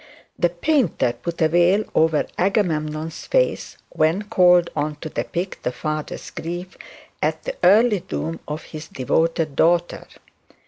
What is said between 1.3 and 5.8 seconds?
a veil over Agamemnon's face when called on to depict the